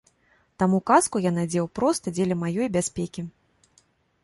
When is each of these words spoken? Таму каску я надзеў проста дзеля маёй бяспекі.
Таму 0.61 0.79
каску 0.89 1.21
я 1.25 1.31
надзеў 1.35 1.69
проста 1.77 2.15
дзеля 2.17 2.35
маёй 2.47 2.67
бяспекі. 2.79 3.21